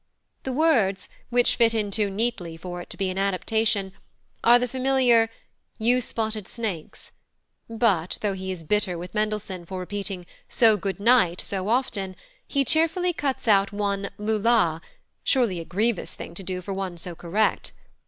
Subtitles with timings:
[0.41, 3.91] The words, which fit in too neatly for it to be an adaptation,
[4.43, 5.29] are the familiar
[5.77, 7.11] "You spotted snakes";
[7.69, 12.15] but, though he is bitter with Mendelssohn for repeating "so good night" so often,
[12.47, 14.79] he cheerfully cuts out one "lul la,"
[15.23, 17.71] surely a grievous thing to do for one so correct!